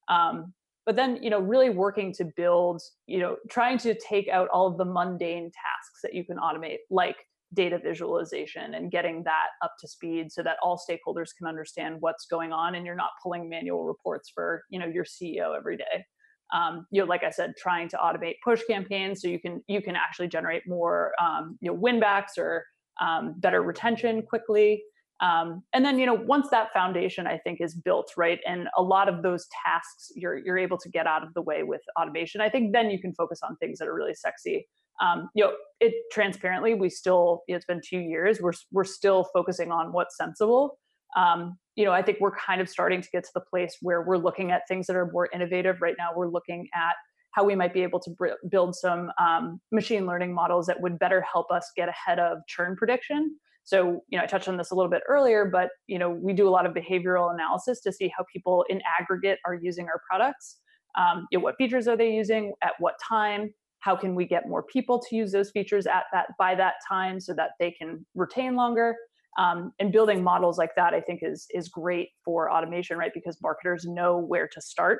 [0.08, 0.54] Um,
[0.86, 4.67] but then you know really working to build, you know, trying to take out all
[4.67, 7.17] of the mundane tasks that you can automate, like
[7.54, 12.26] data visualization and getting that up to speed so that all stakeholders can understand what's
[12.26, 16.04] going on and you're not pulling manual reports for you know your ceo every day
[16.54, 19.82] um, you know, like I said, trying to automate push campaigns so you can you
[19.82, 22.63] can actually generate more um, you know win backs or
[23.02, 24.84] um, better retention quickly.
[25.21, 28.82] Um, and then you know once that foundation I think is built right, and a
[28.82, 32.41] lot of those tasks you're you're able to get out of the way with automation.
[32.41, 34.67] I think then you can focus on things that are really sexy.
[35.01, 38.41] Um, you know, it transparently we still it's been two years.
[38.41, 40.78] We're we're still focusing on what's sensible
[41.15, 44.01] um, you know, I think we're kind of starting to get to the place where
[44.01, 45.82] we're looking at things that are more innovative.
[45.82, 46.95] Right now, we're looking at
[47.32, 48.15] how we might be able to
[48.49, 52.75] build some um, machine learning models that would better help us get ahead of churn
[52.78, 53.36] prediction.
[53.65, 56.34] So, you know, I touched on this a little bit earlier, but you know, we
[56.34, 60.01] do a lot of behavioral analysis to see how people in aggregate are using our
[60.10, 60.58] products.
[60.97, 63.54] Um, you know, what features are they using at what time?
[63.80, 67.19] How can we get more people to use those features at that by that time
[67.19, 68.95] so that they can retain longer?
[69.38, 73.12] Um, and building models like that, I think, is is great for automation, right?
[73.13, 74.99] Because marketers know where to start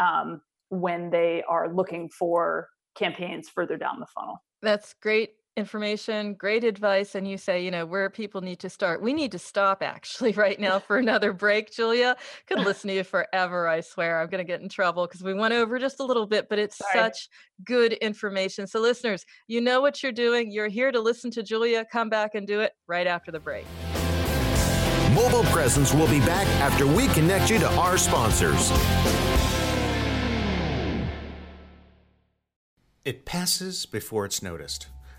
[0.00, 4.38] um, when they are looking for campaigns further down the funnel.
[4.60, 7.14] That's great information, great advice.
[7.14, 9.02] And you say, you know, where people need to start.
[9.02, 12.16] We need to stop actually right now for another break, Julia.
[12.46, 14.20] Could listen to you forever, I swear.
[14.20, 16.58] I'm going to get in trouble because we went over just a little bit, but
[16.58, 16.92] it's Sorry.
[16.94, 17.28] such
[17.64, 18.66] good information.
[18.66, 20.50] So, listeners, you know what you're doing.
[20.50, 21.84] You're here to listen to Julia.
[21.90, 23.66] Come back and do it right after the break.
[25.14, 28.70] Mobile Presence will be back after we connect you to our sponsors.
[33.06, 34.88] It passes before it's noticed.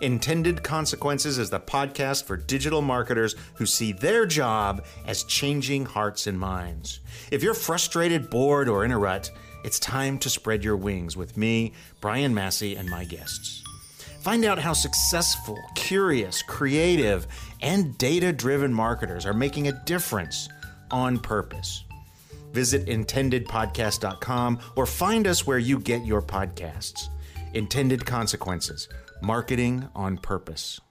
[0.00, 6.26] Intended Consequences is the podcast for digital marketers who see their job as changing hearts
[6.26, 7.00] and minds.
[7.30, 9.30] If you're frustrated, bored, or in a rut,
[9.62, 13.62] it's time to spread your wings with me, Brian Massey, and my guests.
[14.20, 17.26] Find out how successful, curious, creative,
[17.62, 20.48] and data driven marketers are making a difference
[20.90, 21.84] on purpose.
[22.52, 27.08] Visit intendedpodcast.com or find us where you get your podcasts.
[27.52, 28.88] Intended Consequences
[29.24, 30.82] Marketing on Purpose.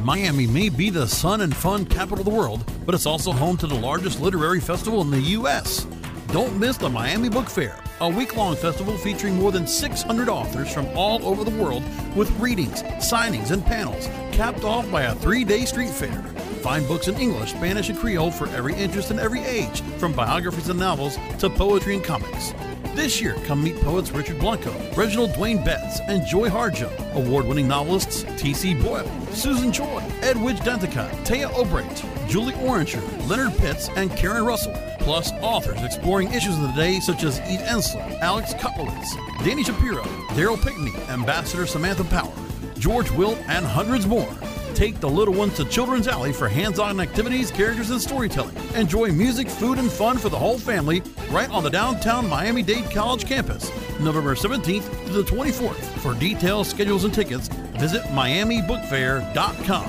[0.00, 3.56] Miami may be the sun and fun capital of the world, but it's also home
[3.58, 5.86] to the largest literary festival in the U.S.
[6.32, 10.74] Don't miss the Miami Book Fair, a week long festival featuring more than 600 authors
[10.74, 11.84] from all over the world
[12.16, 16.22] with readings, signings, and panels, capped off by a three day street fair.
[16.62, 20.68] Find books in English, Spanish, and Creole for every interest and every age, from biographies
[20.68, 22.52] and novels to poetry and comics.
[22.94, 27.66] This year, come meet poets Richard Blanco, Reginald Dwayne Betts, and Joy Harjo, award winning
[27.66, 28.74] novelists T.C.
[28.74, 35.32] Boyle, Susan Choi, Edwidge Danticat, Téa Obreht, Julie Orringer, Leonard Pitts, and Karen Russell, plus
[35.40, 40.02] authors exploring issues of the day such as Eve Ensler, Alex Kotlowitz, Danny Shapiro,
[40.34, 42.32] Darryl Pinckney, Ambassador Samantha Power,
[42.78, 44.28] George Will, and hundreds more.
[44.74, 48.56] Take the little ones to Children's Alley for hands on activities, characters, and storytelling.
[48.74, 52.90] Enjoy music, food, and fun for the whole family right on the downtown Miami Dade
[52.90, 55.82] College campus, November 17th to the 24th.
[56.00, 59.88] For details, schedules, and tickets, visit MiamiBookFair.com.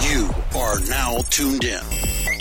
[0.00, 2.15] You are now tuned in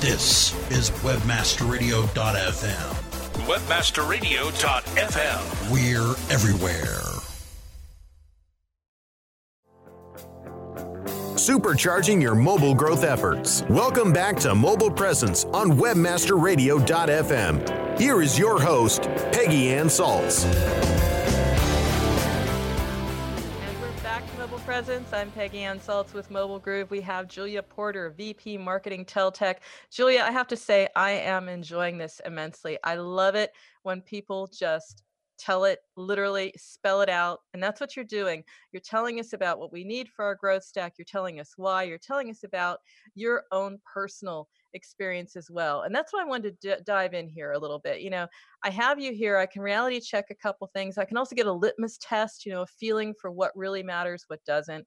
[0.00, 2.94] This is WebmasterRadio.fm.
[3.46, 5.70] Webmasterradio.fm.
[5.70, 7.00] We're everywhere.
[11.34, 13.62] Supercharging your mobile growth efforts.
[13.68, 17.98] Welcome back to Mobile Presence on WebmasterRadio.fm.
[17.98, 20.46] Here is your host, Peggy Ann Salz.
[24.64, 25.12] Presence.
[25.12, 26.90] I'm Peggy Ann Salz with Mobile Groove.
[26.90, 29.56] We have Julia Porter, VP Marketing Teltech.
[29.90, 32.78] Julia, I have to say, I am enjoying this immensely.
[32.82, 35.02] I love it when people just
[35.36, 39.58] tell it literally spell it out and that's what you're doing you're telling us about
[39.58, 42.78] what we need for our growth stack you're telling us why you're telling us about
[43.16, 47.28] your own personal experience as well and that's what i wanted to d- dive in
[47.28, 48.26] here a little bit you know
[48.64, 51.46] i have you here i can reality check a couple things i can also get
[51.46, 54.86] a litmus test you know a feeling for what really matters what doesn't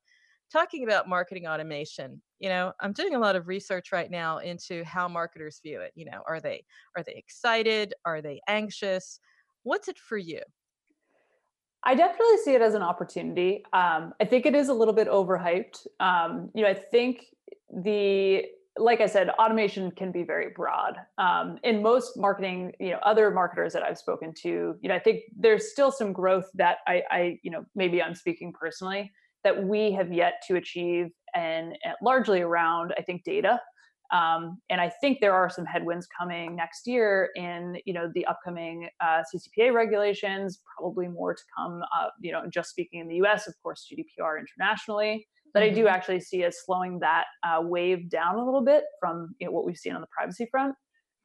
[0.52, 4.84] talking about marketing automation you know i'm doing a lot of research right now into
[4.84, 6.63] how marketers view it you know are they
[6.95, 9.19] are they excited are they anxious
[9.67, 10.39] What's it for you?
[11.84, 13.65] I definitely see it as an opportunity.
[13.73, 15.86] Um, I think it is a little bit overhyped.
[16.00, 17.26] Um, you know, I think
[17.69, 18.45] the
[18.79, 20.97] like I said, automation can be very broad.
[21.17, 24.99] Um, in most marketing, you know, other marketers that I've spoken to, you know, I
[24.99, 29.11] think there's still some growth that I, I you know, maybe I'm speaking personally
[29.43, 33.59] that we have yet to achieve, and, and largely around, I think, data.
[34.11, 38.25] Um, and I think there are some headwinds coming next year in you know the
[38.25, 40.59] upcoming uh, CCPA regulations.
[40.78, 41.82] Probably more to come.
[41.97, 45.28] Uh, you know, just speaking in the U.S., of course, GDPR internationally.
[45.54, 45.64] But.
[45.64, 45.88] I do mm-hmm.
[45.88, 49.66] actually see us slowing that uh, wave down a little bit from you know, what
[49.66, 50.76] we've seen on the privacy front.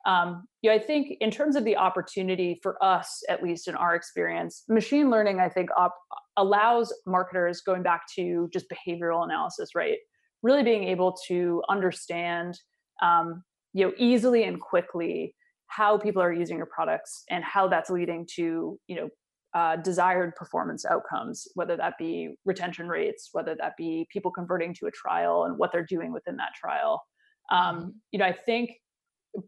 [0.04, 3.76] Um, you know, I think in terms of the opportunity for us, at least in
[3.76, 5.96] our experience, machine learning, I think, op-
[6.36, 9.98] allows marketers going back to just behavioral analysis, right?
[10.42, 12.58] Really being able to understand
[13.00, 15.34] um, you know easily and quickly
[15.66, 19.08] how people are using your products and how that's leading to you know
[19.54, 24.86] uh, desired performance outcomes, whether that be retention rates, whether that be people converting to
[24.86, 27.02] a trial and what they're doing within that trial.
[27.50, 27.88] Um, mm-hmm.
[28.12, 28.70] you know, I think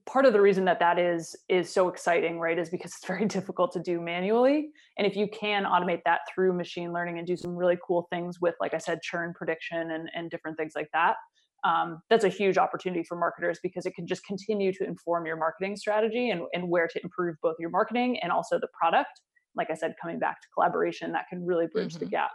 [0.07, 3.27] part of the reason that that is is so exciting right is because it's very
[3.27, 7.37] difficult to do manually and if you can automate that through machine learning and do
[7.37, 10.89] some really cool things with like i said churn prediction and, and different things like
[10.95, 11.17] that
[11.65, 15.37] um, that's a huge opportunity for marketers because it can just continue to inform your
[15.37, 19.21] marketing strategy and, and where to improve both your marketing and also the product
[19.57, 22.05] like i said coming back to collaboration that can really bridge mm-hmm.
[22.05, 22.31] the gap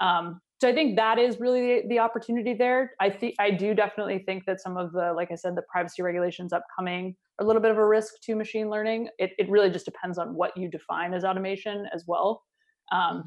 [0.00, 2.92] um, so I think that is really the, the opportunity there.
[3.00, 6.02] I think I do definitely think that some of the, like I said, the privacy
[6.02, 9.08] regulations upcoming are a little bit of a risk to machine learning.
[9.18, 12.42] It, it really just depends on what you define as automation as well.
[12.90, 13.26] Um, mm-hmm.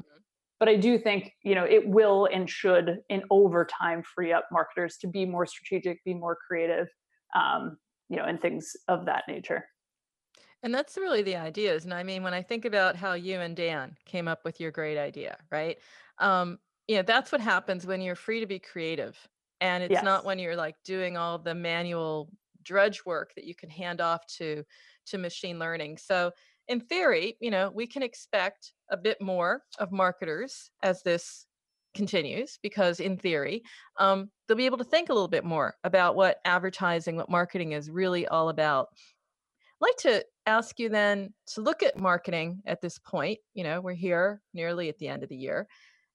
[0.60, 4.44] But I do think you know it will and should, in over time, free up
[4.52, 6.86] marketers to be more strategic, be more creative,
[7.34, 7.78] um,
[8.08, 9.64] you know, and things of that nature.
[10.62, 11.84] And that's really the ideas.
[11.84, 14.70] And I mean, when I think about how you and Dan came up with your
[14.70, 15.78] great idea, right?
[16.18, 19.16] Um, you know, that's what happens when you're free to be creative.
[19.60, 20.04] And it's yes.
[20.04, 22.30] not when you're like doing all the manual
[22.62, 24.64] drudge work that you can hand off to
[25.06, 25.98] to machine learning.
[25.98, 26.30] So
[26.68, 31.46] in theory, you know, we can expect a bit more of marketers as this
[31.94, 33.62] continues because in theory
[33.98, 37.72] um, they'll be able to think a little bit more about what advertising what marketing
[37.72, 38.88] is really all about
[39.82, 43.92] like to ask you then to look at marketing at this point you know we're
[43.92, 45.66] here nearly at the end of the year.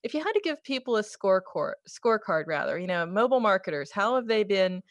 [0.04, 4.16] If you had to give people a scorecard scorecard rather you know mobile marketers how
[4.16, 4.82] have they been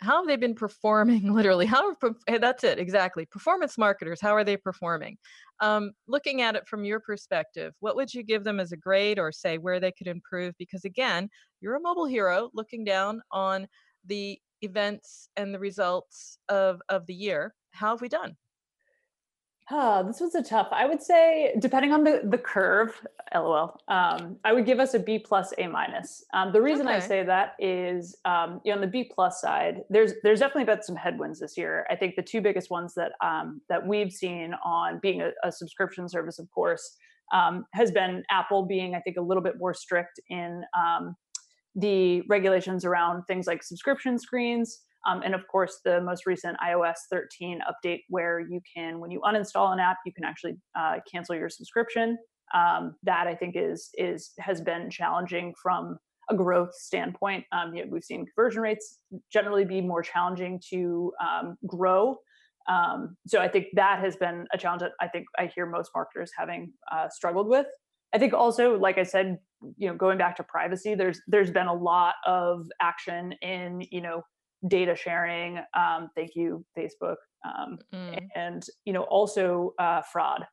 [0.00, 1.66] how have they been performing literally?
[1.66, 1.96] How are,
[2.28, 5.16] eh, that's it exactly performance marketers how are they performing?
[5.60, 9.18] Um, looking at it from your perspective what would you give them as a grade
[9.18, 10.54] or say where they could improve?
[10.58, 11.28] Because again
[11.60, 13.68] you're a mobile hero looking down on
[14.04, 18.36] the events and the results of of the year how have we done
[19.70, 20.68] Oh, this was a tough.
[20.72, 23.78] I would say, depending on the the curve, lol.
[23.88, 26.24] Um, I would give us a B plus, A minus.
[26.32, 26.96] Um, the reason okay.
[26.96, 30.64] I say that is, um, you know, on the B plus side, there's there's definitely
[30.64, 31.86] been some headwinds this year.
[31.90, 35.52] I think the two biggest ones that um, that we've seen on being a, a
[35.52, 36.96] subscription service, of course,
[37.34, 41.14] um, has been Apple being, I think, a little bit more strict in um,
[41.74, 44.80] the regulations around things like subscription screens.
[45.06, 49.20] Um, and of course, the most recent iOS 13 update, where you can, when you
[49.20, 52.18] uninstall an app, you can actually uh, cancel your subscription.
[52.54, 55.98] Um, that I think is is has been challenging from
[56.30, 57.44] a growth standpoint.
[57.52, 58.98] Um, you know, we've seen conversion rates
[59.32, 62.16] generally be more challenging to um, grow.
[62.68, 65.90] Um, so I think that has been a challenge that I think I hear most
[65.94, 67.66] marketers having uh, struggled with.
[68.12, 69.38] I think also, like I said,
[69.76, 74.00] you know, going back to privacy, there's there's been a lot of action in you
[74.00, 74.22] know
[74.66, 75.58] data sharing.
[75.76, 78.18] Um, thank you, Facebook, um, mm.
[78.34, 80.44] and you know also uh, fraud.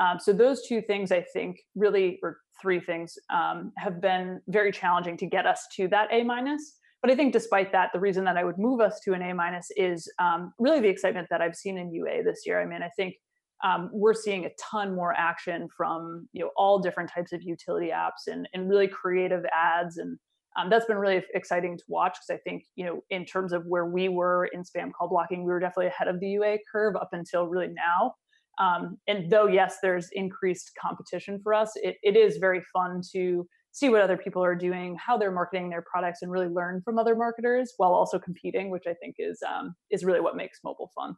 [0.00, 4.72] Um, so those two things, I think, really, or three things, um, have been very
[4.72, 6.78] challenging to get us to that A minus.
[7.00, 9.34] But I think, despite that, the reason that I would move us to an A
[9.34, 12.60] minus is um, really the excitement that I've seen in UA this year.
[12.60, 13.14] I mean, I think
[13.62, 17.90] um, we're seeing a ton more action from you know all different types of utility
[17.94, 20.18] apps and and really creative ads and
[20.56, 23.66] um, that's been really exciting to watch because I think, you know, in terms of
[23.66, 26.94] where we were in spam call blocking, we were definitely ahead of the UA curve
[26.96, 28.14] up until really now.
[28.58, 33.46] Um, and though, yes, there's increased competition for us, it, it is very fun to
[33.72, 36.96] see what other people are doing, how they're marketing their products, and really learn from
[36.96, 40.92] other marketers while also competing, which I think is um, is really what makes mobile
[40.94, 41.16] fun.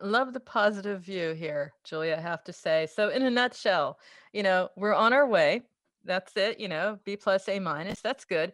[0.00, 2.16] Love the positive view here, Julia.
[2.18, 2.88] I have to say.
[2.92, 3.98] So, in a nutshell,
[4.32, 5.62] you know, we're on our way
[6.08, 8.00] that's it, you know, B plus, A minus.
[8.00, 8.52] That's good.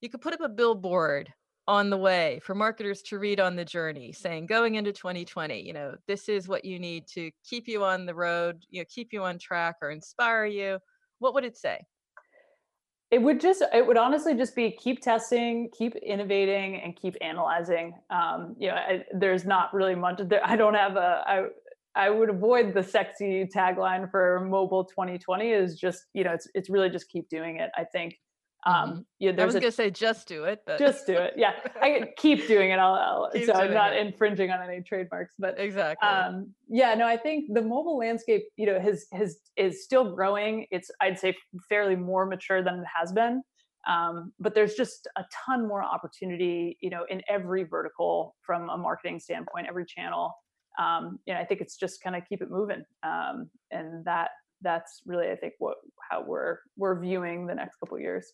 [0.00, 1.32] You could put up a billboard
[1.68, 5.74] on the way for marketers to read on the journey saying going into 2020 you
[5.74, 9.12] know this is what you need to keep you on the road you know keep
[9.12, 10.78] you on track or inspire you
[11.18, 11.78] what would it say
[13.10, 17.94] it would just it would honestly just be keep testing keep innovating and keep analyzing
[18.08, 21.44] um, you know I, there's not really much there i don't have a I,
[21.94, 26.70] I would avoid the sexy tagline for mobile 2020 is just, you know, it's it's
[26.70, 27.70] really just keep doing it.
[27.76, 28.16] I think
[28.66, 29.00] um mm-hmm.
[29.18, 31.34] yeah, I was a, gonna say just do it, but just do it.
[31.36, 31.52] Yeah.
[31.80, 32.78] I keep doing it.
[32.78, 34.06] I'll, I'll so I'm not it.
[34.06, 36.08] infringing on any trademarks, but exactly.
[36.08, 40.66] Um yeah, no, I think the mobile landscape, you know, has has is still growing.
[40.70, 41.34] It's I'd say
[41.68, 43.42] fairly more mature than it has been.
[43.88, 48.76] Um, but there's just a ton more opportunity, you know, in every vertical from a
[48.76, 50.34] marketing standpoint, every channel
[50.78, 52.84] um, you know, I think it's just kind of keep it moving.
[53.02, 54.30] Um, and that
[54.62, 55.76] that's really, I think, what
[56.10, 58.32] how we're we're viewing the next couple years.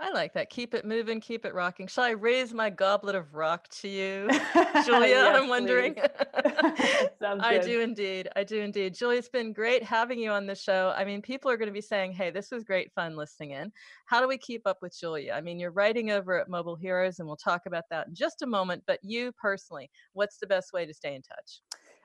[0.00, 0.48] I like that.
[0.48, 1.88] Keep it moving, keep it rocking.
[1.88, 4.28] Shall I raise my goblet of rock to you,
[4.86, 5.08] Julia?
[5.08, 5.96] Yes, I'm wondering.
[7.20, 8.28] Sounds I do indeed.
[8.36, 8.94] I do indeed.
[8.94, 10.94] Julia, it's been great having you on the show.
[10.96, 13.72] I mean, people are going to be saying, hey, this was great fun listening in.
[14.06, 15.32] How do we keep up with Julia?
[15.32, 18.42] I mean, you're writing over at Mobile Heroes, and we'll talk about that in just
[18.42, 18.84] a moment.
[18.86, 21.60] But you personally, what's the best way to stay in touch?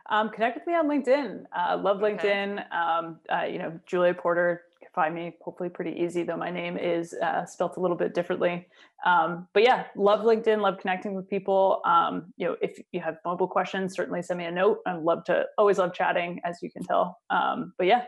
[0.09, 1.45] Um, connect with me on LinkedIn.
[1.55, 2.15] Uh, love Okay.
[2.27, 2.73] LinkedIn.
[2.73, 4.63] Um, uh, you know, Julia Porter
[4.93, 8.67] find me hopefully pretty easy, though my name is uh, spelt a little bit differently.
[9.05, 10.61] Um, but yeah, love LinkedIn.
[10.61, 11.81] Love connecting with people.
[11.85, 14.79] Um, you know, if you have mobile questions, certainly send me a note.
[14.85, 17.19] I love to always love chatting, as you can tell.
[17.29, 18.03] Um, but yeah,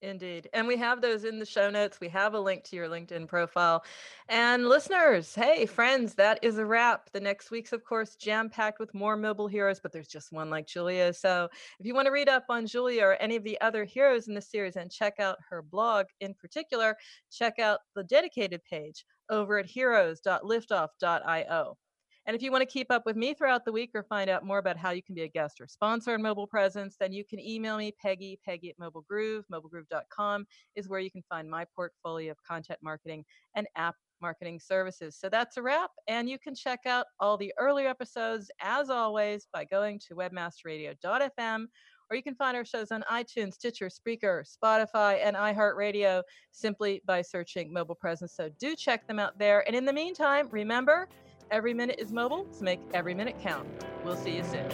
[0.00, 0.48] Indeed.
[0.52, 1.98] And we have those in the show notes.
[2.00, 3.84] We have a link to your LinkedIn profile.
[4.28, 7.10] And listeners, hey, friends, that is a wrap.
[7.12, 10.50] The next week's, of course, jam packed with more mobile heroes, but there's just one
[10.50, 11.12] like Julia.
[11.12, 11.48] So
[11.80, 14.34] if you want to read up on Julia or any of the other heroes in
[14.34, 16.96] the series and check out her blog in particular,
[17.32, 21.76] check out the dedicated page over at heroes.liftoff.io.
[22.28, 24.44] And if you want to keep up with me throughout the week or find out
[24.44, 27.24] more about how you can be a guest or sponsor in Mobile Presence, then you
[27.24, 29.46] can email me, Peggy, Peggy at Mobile Groove.
[29.50, 33.24] MobileGroove.com is where you can find my portfolio of content marketing
[33.56, 35.16] and app marketing services.
[35.18, 35.88] So that's a wrap.
[36.06, 41.66] And you can check out all the earlier episodes, as always, by going to webmasterradio.fm
[42.10, 46.22] or you can find our shows on iTunes, Stitcher, Spreaker, Spotify, and iHeartRadio
[46.52, 48.34] simply by searching Mobile Presence.
[48.34, 49.62] So do check them out there.
[49.66, 51.06] And in the meantime, remember,
[51.50, 53.66] every minute is mobile, so make every minute count.
[54.04, 54.68] We'll see you soon.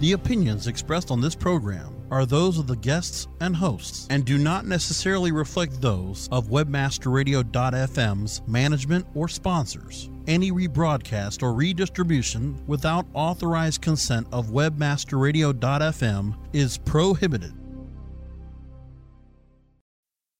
[0.00, 4.38] The opinions expressed on this program are those of the guests and hosts and do
[4.38, 10.08] not necessarily reflect those of webmasterradio.fm's management or sponsors.
[10.28, 17.57] Any rebroadcast or redistribution without authorized consent of webmasterradio.fm is prohibited.